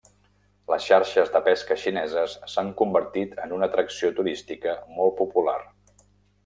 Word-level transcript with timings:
Les 0.71 0.85
xarxes 0.91 1.29
de 1.35 1.41
pesca 1.49 1.77
xineses 1.83 2.33
s'han 2.55 2.73
convertit 2.81 3.37
en 3.45 3.55
una 3.59 3.71
atracció 3.73 4.13
turística 4.23 4.77
molt 4.99 5.17
popular. 5.25 5.61